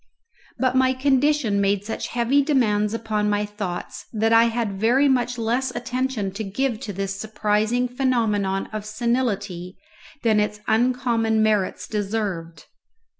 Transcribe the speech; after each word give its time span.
But 0.57 0.75
my 0.75 0.93
condition 0.93 1.61
made 1.61 1.85
such 1.85 2.07
heavy 2.07 2.41
demands 2.41 2.95
upon 2.95 3.29
my 3.29 3.45
thoughts 3.45 4.07
that 4.11 4.33
I 4.33 4.45
had 4.45 4.79
very 4.79 5.07
much 5.07 5.37
less 5.37 5.69
attention 5.75 6.31
to 6.31 6.43
give 6.43 6.79
to 6.79 6.91
this 6.91 7.15
surprising 7.19 7.87
phenomenon 7.87 8.67
of 8.73 8.83
senility 8.83 9.77
than 10.23 10.39
its 10.39 10.59
uncommon 10.65 11.43
merits 11.43 11.87
deserved. 11.87 12.65